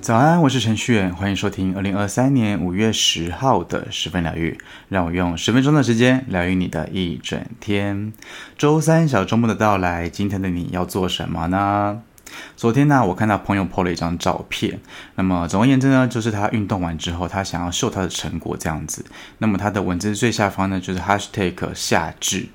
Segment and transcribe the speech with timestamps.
[0.00, 4.58] 早安，我是程序员，欢迎收听二零二三年五月十号的十分疗愈。
[4.90, 8.12] 让我用十分钟的时间疗愈你的一整天。
[8.58, 12.02] 周三小周末的到来，今天的你要做什么呢？
[12.56, 14.80] 昨天呢，我看到朋友 po 了一张照片。
[15.16, 19.04] 那么总而言之呢，就是他运动完之后，他想要秀他的成果这样子。
[19.38, 22.46] 那么他的文字最下方呢，就是 hashtag 夏至。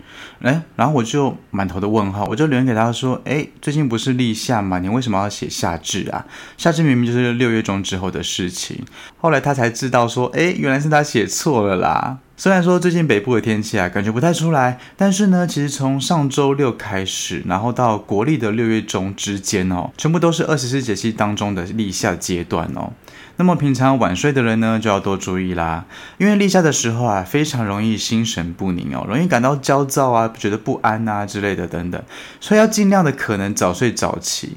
[0.42, 4.80] 哎，然后我就满头的问号，我就留言给他说：“哎，最近不是立夏吗？
[4.80, 6.26] 你为什么要写夏至啊？
[6.58, 8.84] 夏至明明就是六月中之后的事情。”
[9.18, 22.94] 后来他才知道说：“哎，原来是他写错了啦。”虽然说最近北部的天气啊，感觉不太出来，但是呢，其实从上周六开始，然后到国历的六月中之间哦，全部都是二十四节气当中的立夏阶段哦。
[23.36, 25.86] 那么平常晚睡的人呢，就要多注意啦，
[26.18, 32.02] 因为立夏的时候啊，非常容易心神不宁哦，容易感到焦躁啊，觉得不安啊之类的等等，
[32.40, 34.56] 所以要尽量的可能早睡早起。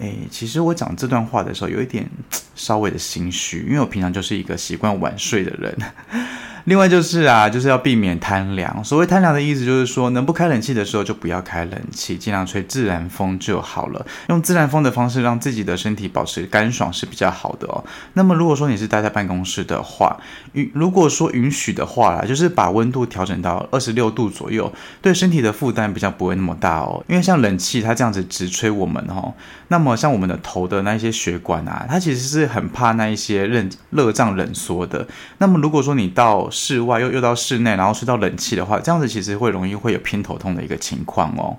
[0.00, 2.10] 诶，其实我讲这段话的时候，有一点
[2.56, 5.76] 稍微的心虚，因为我平常就是一个习惯晚睡的人。
[6.66, 8.82] 另外就是啊，就是要避免贪凉。
[8.82, 14.04] 所谓贪凉的意思就是说，能不开冷气的时候就不要开冷气，尽量吹自然风就好了。
[14.30, 17.84] 用自然风的方式让自己的身体保持干爽是比较好的哦。
[18.14, 20.16] 那么如果说你是待在办公室的话，
[20.54, 27.00] 允如果说允许的话啦，就是把温度调整到二十六度左右，对身体的负担比较不会那么大哦。
[27.06, 29.32] 因为像冷气它这样子直吹我们哦，
[29.68, 35.06] 那么像我们的头的那一些血管啊，它其实是很怕那一些热热胀冷缩的。
[35.38, 41.56] 那么如果说你到室外又又到室内，然后吹到冷气的话，这样子其实会容易会有偏头痛的一个情况哦。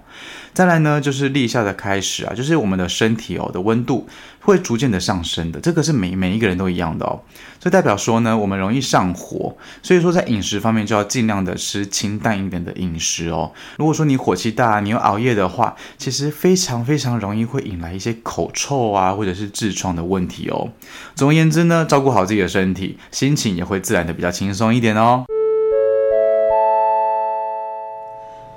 [0.53, 4.07] 再来呢，就是立夏的开始啊，就是我们的身体哦的温度
[4.41, 7.22] 会逐渐的上升的，这个是每每一个人都一样的哦。
[7.59, 13.51] 这代表说呢，我们容易上火，所以说在饮食方面就要尽量的吃清淡一点的饮食哦。
[13.77, 20.69] 如果说你火气大，你又熬夜的话，其实非常非常容易会引来一些口臭啊，或者是痔疮的问题哦。
[21.16, 25.25] 总而言之呢，照顾好自己的身体，心情也会自然的比较轻松一点哦。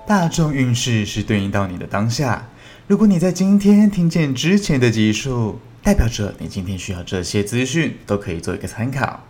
[0.07, 2.49] 大众运势是对应到你的当下。
[2.89, 9.21] 如果你在今天听见之前的集数，代表着你今天需要这些资讯，都可以做一个参考。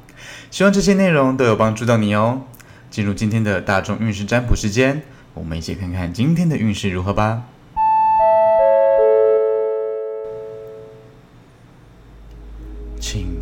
[0.51, 2.43] 希望这些内容都有帮助到你哦。
[2.91, 5.03] 进入今天的大众运势占卜时间，
[5.35, 7.43] 我们一起看看今天的运势如何吧。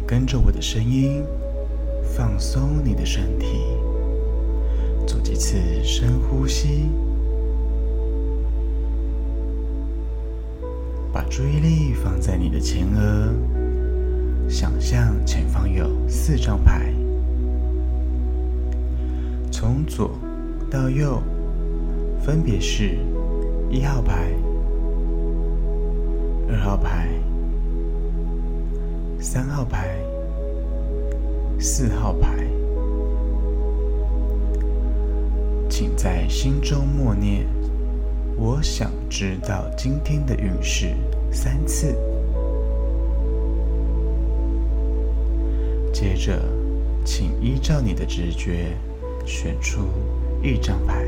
[0.09, 1.23] 跟着我的声音，
[2.03, 3.47] 放松你的身体，
[5.07, 6.89] 做几次深呼吸。
[11.13, 13.35] 把注意力放在你的前额，
[14.49, 16.91] 想象前方有四张牌，
[19.53, 20.13] 从左
[20.71, 21.23] 到右，
[22.19, 22.97] 分别是
[23.69, 24.33] 一号牌、
[26.49, 27.11] 二号牌、
[29.31, 29.95] 三号牌、
[31.61, 32.35] 四号牌。
[35.69, 37.47] 请在心中默念。
[38.39, 40.95] 我想知道今天的运势
[41.31, 41.95] 三次。
[45.93, 46.43] 接着，
[47.05, 48.75] 请依照你的直觉
[49.27, 49.89] 选出
[50.43, 51.05] 一张牌。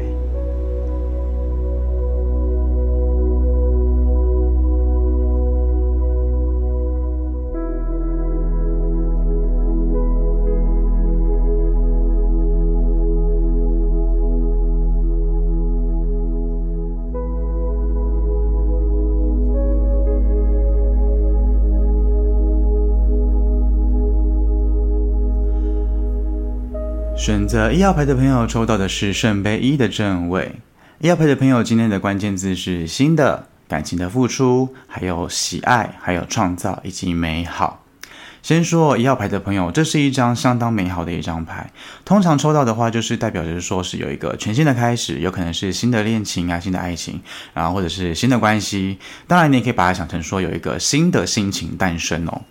[27.30, 30.56] 选择一号牌的朋友抽到的是圣杯一的正位。
[30.98, 37.84] 一号牌的朋友今天的关键字是新的、感情的付出，还有喜爱，还有创造以及美好。
[38.42, 41.70] 先说一号牌的朋友，这是一张相当美好的一张牌。
[42.04, 47.20] 通常抽到的话，就是代表着说是有一个全新的开始，有可能是新的恋情啊、新的爱情，
[47.54, 48.98] 然后或者是新的关系。
[49.28, 52.42] 当然，你也可以把它想成说有一个新的心情诞生哦。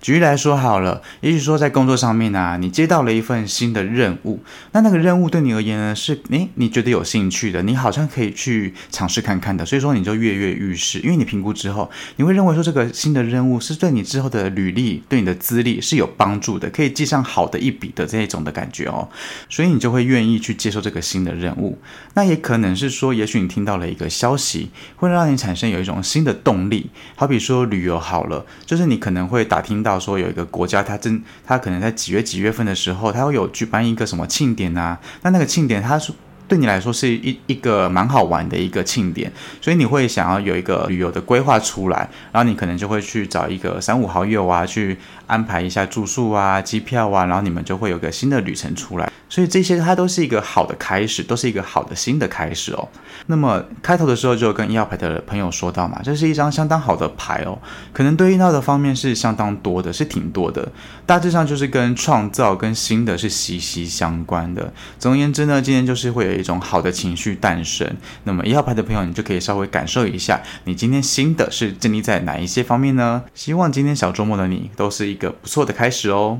[0.00, 4.40] 举例来说好了，也许说在工作上面啊，你接到了一份新的任务，
[4.72, 19.08] 那那个任务对你而言呢是，诶，你觉得有兴趣的，你好像可以去尝试看看的，所以说你就跃跃欲试，因为你评估之后，你会认为说这个新的任务是对你之后的履历、对你的资历是有帮助的，可以记上好的一笔的这一种的感觉哦，
[19.48, 21.78] 所以你就会愿意去接受这个新的任务。
[22.14, 29.95] 那也可能是说，也许你听到了一个消息，会让你产生有一种新的动力，好比说旅游好了，就是你可能会打听到。
[29.98, 34.98] 说有一个国家，它正，它可能在几月几月份的时候，它会有举办一个什么庆典啊？
[35.22, 36.12] 那那个庆典，它是
[36.48, 44.96] 对你来说是一一个蛮好玩的一个庆典，所以你会想要有一个旅游的规划出来，然后你可能就会去找一个三五好友啊，去
[45.26, 49.10] 安排一下住宿啊、机票啊，然后你们就会有个新的旅程出来。
[49.28, 52.88] 所以这些它都是一个好的开始，都是一个好的新的开始哦。
[53.26, 57.58] 那么开头的时候就跟一号牌的朋友说到嘛，这是一张相当好的牌哦，
[57.92, 60.70] 可能对应到的方面是相当多的，是挺多的，
[61.04, 64.72] 大致上就是跟创造跟新的是息息相关的。
[64.98, 67.96] 总而言之呢，今天就是会有一种好的情绪诞生。
[68.24, 73.24] 那么一号牌的朋友，你就可以稍微感受一下，你今天新的是建立在哪一些方面呢？
[73.34, 76.38] 希望今天小周末的你都是一个不错的开始哦。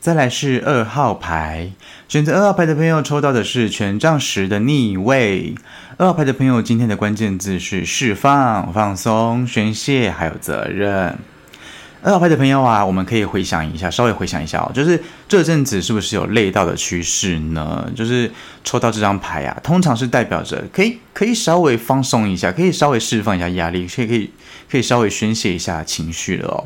[0.00, 1.72] 再来是二号牌，
[2.08, 5.54] 选择二号牌的朋友抽到的是权杖十的逆位。
[5.96, 11.18] 二号牌的朋友，今天的关键字是释放、放松、宣泄，还有责任。
[12.02, 17.90] 二号牌的朋友啊，我们可以回想一下，稍微回想一下哦，就是这阵子是不是有累到的趋势呢？
[17.96, 18.30] 就是
[18.62, 24.30] 抽到这张牌啊，通常是代表着可以可以稍微放松一下，可以稍微释放一下压力，可以可以
[24.70, 26.64] 可以稍微宣泄一下情绪了哦。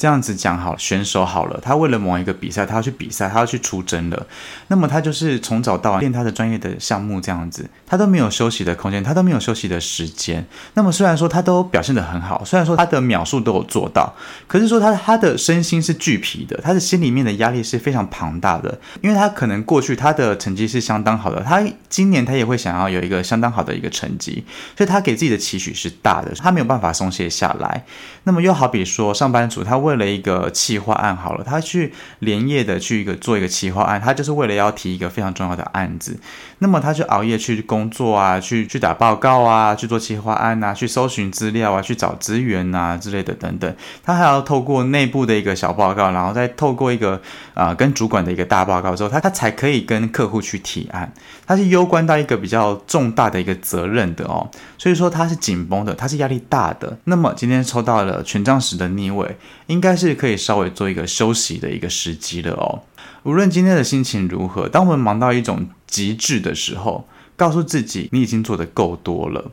[0.00, 4.26] 这样子讲好，选手好了，他为了某一个比赛，他要去比赛，他要去出征了。
[4.68, 10.46] 那么他就是从早到晚练他的专业的项目，这样子，他都没有休息的空间，他都没有休息的时间。
[10.72, 14.14] 那么虽然说他都表现得很好，虽然说他的秒数都有做到，
[14.48, 24.42] 可是说他他的身心是俱疲的，他的心里面的压力是非常庞大的，因为他可能过去他的成绩是相当好的，他今年他也会想要有一个相当好的一个成绩，
[24.78, 27.84] 所以他给自己的期许是大的，他没有办法松懈下来。
[28.24, 36.16] 那么又好比说上班族，他为为了一个企划案好了，他去连夜的去一个做一个企划案，他就是为了要提一个非常重要的案子，
[36.60, 47.14] 那么他就熬夜去工作啊，去去打报告啊，去做企划案啊，去搜寻资料啊，去找资源啊之类的等等，他还要透过内部的一个小报告，然后再透过一个
[47.54, 51.12] 啊、呃、跟主管的一个大报告之后，他他才可以跟客户去提案，
[51.50, 54.48] 它是攸关到一个比较重大的一个责任的哦，
[54.78, 56.96] 所以说他是紧绷的，他是压力大的。
[57.06, 59.36] 那么今天抽到了权杖十的逆位，
[59.66, 62.82] 应该是可以稍微做一个休息的一个时机了哦。
[63.24, 69.50] 无论今天的心情如何，当我们忙到一种极致的时候，告诉自己你已经做得够多了。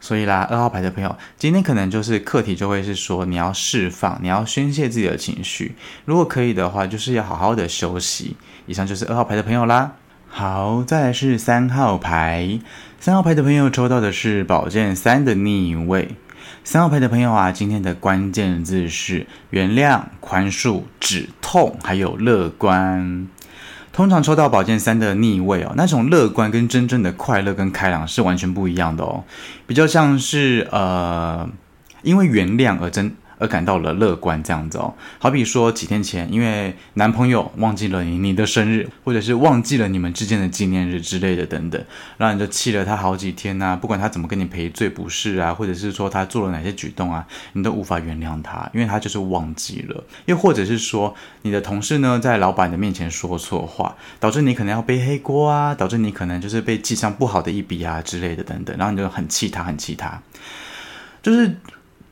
[0.00, 5.76] 所以啦，二号牌的朋友，今天可能就是课题就会是说你要释放，你要宣泄自己的情绪。
[6.06, 8.34] 如果可以的话，就是要好好的休息。
[8.64, 9.92] 以上就是二号牌的朋友啦。
[10.36, 12.58] 好，再来是三号牌。
[12.98, 16.16] 三号牌的朋友抽到的是宝剑三的逆位。
[16.64, 23.28] 三号牌的朋友啊，今天的关键字是原谅、宽恕、止痛，还有乐观。
[23.92, 29.22] 通常抽到宝剑三的逆位哦，那种乐观跟真正的快乐跟开朗是完全不一样的哦，
[29.68, 31.48] 比较像是呃，
[32.02, 33.14] 因为原谅而真。
[33.38, 41.84] 而感到了乐观，这样子哦，好比说几天前，因为男朋友忘记了你你的生日，或者是忘记了你们之间的纪念日之类的等等，
[42.16, 50.04] 然后你就气了他好几天呐、啊，不管他怎么跟你赔罪不是啊，或者是说他做了哪些举动啊，你都无法原谅他，因为他就是忘记了。
[50.26, 60.22] 又或者是说，你的同事呢，在老板的面前说错话，导致你可能要背黑锅啊，导致你可能就是被记上不好的一笔啊之类的等等，然后你就很气他，很气他，
[61.22, 61.56] 就是。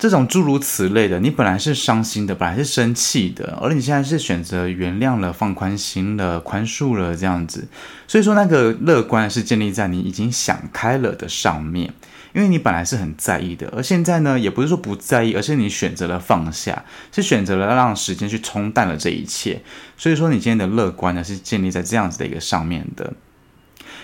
[0.03, 7.69] 这种诸如此类的，你本来是伤心的，本来是生气的，而你现在是选择原谅了、放宽心了、宽恕了这样子。
[8.09, 11.95] 所以说，那个乐观是建立在你已经想开了的上面，
[12.33, 19.63] 因为你本来是很在意的，而现在呢，也不是说不在意，而是你选择了放下，是选择了让时间去冲淡了这一切。
[19.97, 23.13] 所以说，你今天的乐观呢，是建立在这样子的一个上面的。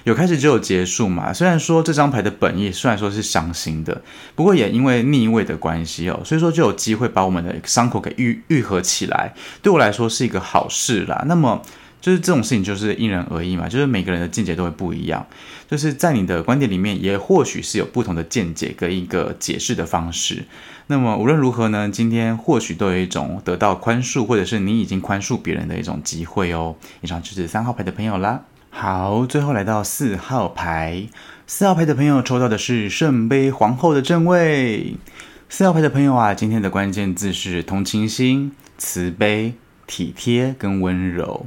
[0.09, 1.35] 有开始就有结束嘛。
[1.35, 4.01] 虽然说这张牌的本意虽然说是伤心的，
[4.35, 9.35] 不过也因为逆位的关系哦，所以说就有机会把我们的伤口给愈愈合起来。
[9.61, 11.25] 对我来说是一个好事啦。
[11.27, 11.61] 那么
[12.01, 15.27] 就是这种事情就是因人而异嘛，就是每个人的见解都会不一样。
[15.69, 20.47] 就是在你的观点里面，也或许是有不同的见解跟一个解释的方式。
[20.87, 26.77] 那么无论如何呢，今天或许都有一种得到宽恕，或者是你已经宽恕别人的一种机会哦。
[27.03, 28.41] 以上就是三号牌的朋友啦。
[28.71, 31.09] 好，最后来到四号牌，
[31.47, 34.97] 四号牌的朋友抽到的是圣杯皇后的正位。
[35.49, 39.55] 四号牌的朋友啊，今天的关键字是同情心、慈悲、
[39.87, 41.47] 体贴跟温柔。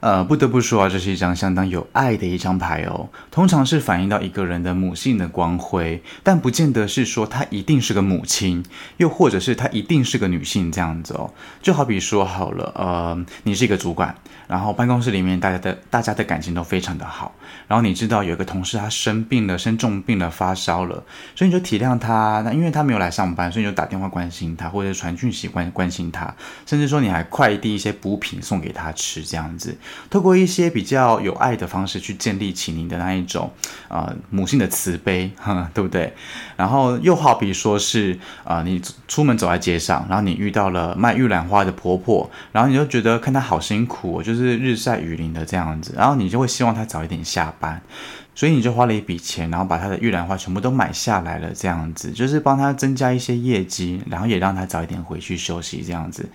[0.00, 3.08] 呃，不得不说啊，这是一张相当有爱的一张牌哦。
[3.30, 8.64] 通常是反映到一个人的母性的光辉，但不见得是说她一定是个母亲，
[8.98, 11.32] 又或者是她一定是个女性这样子哦。
[11.62, 14.14] 就好比说好了，呃，你是一个主管，
[14.46, 17.34] 然后办公室里面大家的大家的感情都非常的好，
[17.66, 21.02] 然后你知道有一个同事他生病了，生重病了，发烧了，
[21.34, 22.42] 所以你就体谅他。
[22.44, 26.34] 那因为他没有来上班，所以你就打电话关心他，或者传讯息关关心他，
[26.66, 29.76] 甚至说你还快递一些补品送给他吃这样子。
[30.10, 33.50] 透过一些比较有爱的方式去建立起你的那一种、
[33.88, 36.12] 呃、母性的慈悲， 哈，对不对？
[36.56, 47.80] 然后又好比说是、呃，你出门走在街上，然后你遇到了卖玉兰花的婆婆，然后你就觉得看她好辛苦，就是日晒雨淋的这样子，然后你就会希望她早一点下班。
[48.36, 56.28] 所以你就花了一笔钱，然后把他的玉兰花全部都买下来了，这样子就是帮他增加一些业绩，然后也让他早一点回去休息，这样子。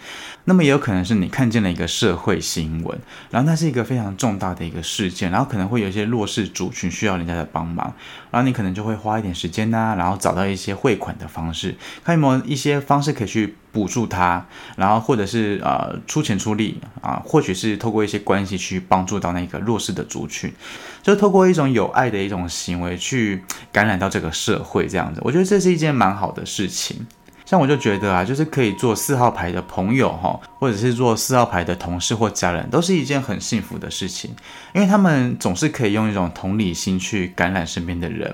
[0.46, 7.94] 那么也有可能是你看见了一个社会新闻，然后它是一个非常重大的一个事件，然后可能会有一些弱势族群需要人家的帮忙，
[8.32, 13.56] 然后你可能就会花一点时间呐、然后找到一些汇款的方式，看有没有一些方式可以去。
[13.72, 20.54] 补助他，然后或者是呃出钱出力啊，或许是透过一些关系去帮助到那个弱势的族群，
[21.02, 27.06] 就透过一种有爱的一种行为去感染到这个社会这样子，我觉得这是一件蛮好的事情。
[27.44, 34.34] 像我就觉得啊，就是可以做四号牌的朋友哈，或者是做四号牌的同事或家人，都是一件很幸福的事情，
[34.74, 38.34] 因为他们总是可以用一种同理心去感染身边的人。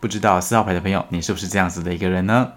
[0.00, 2.52] 不知道四号牌的朋友，你是不是这样子的一个人呢？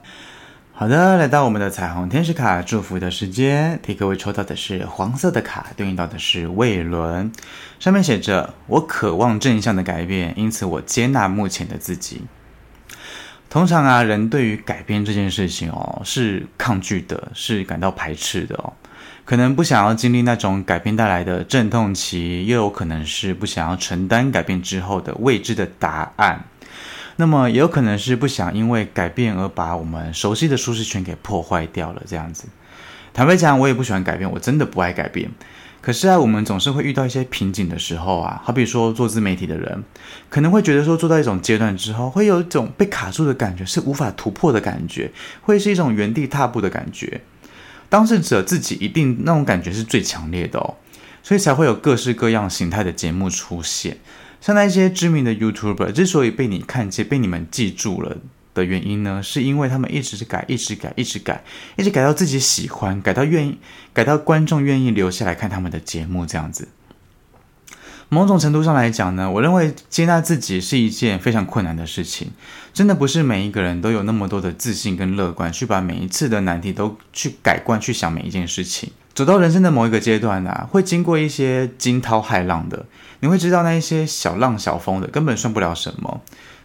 [0.82, 7.32] 好的，来到我们的彩虹天使卡祝福的时间，替各位抽到的是黄色的卡，对应到的是卫伦，
[7.80, 12.24] 上面写着：“我渴望正向的改变，因此我接纳目前的自己。”
[13.48, 18.74] 通常啊，人对于改变这件事情哦，是抗拒的，是感到排斥的哦，
[19.24, 26.44] 可能不想要经历那种改变带来的阵痛期，又有可能是不想要承担改变之后的未知的答案。
[27.18, 32.46] 那么也有可能是不想因为改变而把我们熟悉的舒适圈给破坏掉了，这样子。
[33.14, 35.30] 坦白讲，我也不喜欢改变，我真的不爱改变。
[35.82, 39.84] 可是啊，我们总是会遇到一些瓶颈的时候啊，好比说做自媒体的人，
[40.30, 47.22] 可能会觉得说做到一种阶段之后，会有一种被卡住的感觉，是无法突破的感觉，会是一种原地踏步的感觉。
[47.90, 50.76] 当事者自己一定那种感觉是最强烈的哦，
[51.24, 53.98] 所以才会有各式各样形态的节目出现。
[54.42, 58.18] 像那些知名的 YouTuber 之所以被你看见、被你们记住了
[58.54, 61.44] 的原因呢，是因为他们一直是改、一直改、一直改、
[61.78, 63.60] 一直改到自己喜欢，改到愿意、
[63.94, 66.68] 改到观众愿意留下来看他们的节目这样子。
[68.10, 72.32] 某种程度上来讲呢，我认为接纳自己是一件非常困难的事情，
[72.74, 78.92] 真的不是每一个人都有那么多的自信跟乐观，去把每一次的难题都去改观，去想每一件事情。
[79.14, 82.86] 走到人生的某一个阶段啊，会经过一些惊涛骇浪的，
[83.20, 86.22] 你会知道那一些小浪小风的根本算不了什么。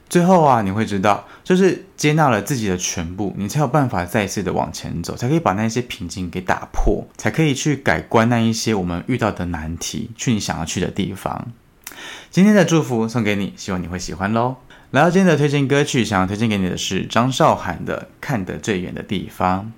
[0.08, 11.48] 最后啊，你会知道，就是接纳了自己的全部，你才有办法再一次的往前走，才可以把那些瓶颈给打破，才可以去改观那一些我们遇到的难题，去你想要去的地方。
[12.30, 14.54] 今天的祝福送给你，希望你会喜欢喽。
[14.92, 19.72] 来到今天的推荐歌曲，想要推荐给你的是张韶涵的《看得最远的地方》。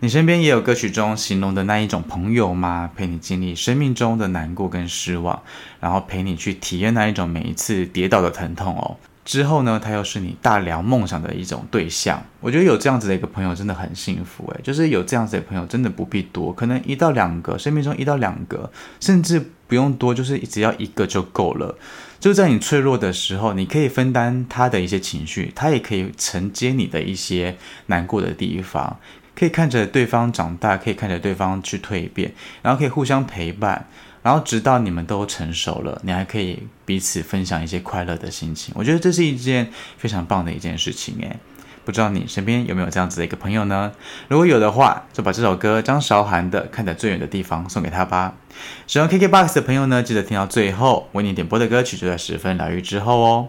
[0.00, 2.90] 你身边也有歌曲中形容的那一种朋友吗？
[2.96, 5.42] 陪你经历生命中的难过跟失望，
[5.80, 8.96] 然后陪你去体验那一种每一次跌倒的疼痛哦。
[9.24, 12.24] 之后呢，他又是你大聊梦想的一种对象。
[12.40, 21.76] 我觉得有这样子的一个朋友真的很幸福诶，就是有这样子的朋友真的不必多，可能一到两个，生命中一到两个，甚至不用多，就是只要一个就够了。
[22.18, 27.56] 就在你脆弱的时候，你可以分担他的一些情绪，他也可以承接你的一些
[27.86, 28.98] 难过的地方。
[29.38, 33.86] 可以看着对方长大，可以看着对方去蜕变，然后可以互相陪伴，
[34.20, 38.74] 然后直到你们都成熟了，你还可以彼此分享一些快乐的心情。
[38.76, 41.36] 我觉得这是一件非常棒的一件事情诶，
[41.84, 43.92] 不知道你身边有没有这样子的一个朋友呢？
[44.26, 48.34] 如果有的话，就把这首歌张韶涵的《看得最远的地方》送给他吧。
[48.88, 53.48] 使用 KKBOX 的朋友呢，记得听到最后，为你点播的歌曲就在十分疗愈之后哦。